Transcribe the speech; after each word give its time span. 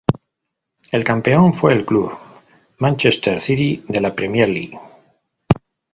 El 0.91 1.03
campeón 1.03 1.53
fue 1.53 1.73
el 1.73 1.85
club 1.85 2.11
Manchester 2.79 3.39
City 3.39 3.83
de 3.87 4.01
la 4.01 4.15
Premier 4.15 4.49
League. 4.49 4.79